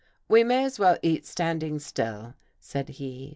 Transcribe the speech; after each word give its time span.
"We 0.27 0.43
may 0.43 0.63
as 0.65 0.79
well 0.79 0.97
eat 1.03 1.27
standing 1.27 1.77
still," 1.77 2.33
said 2.59 2.89
he. 2.89 3.29